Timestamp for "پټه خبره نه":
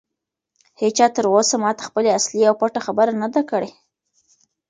2.61-3.27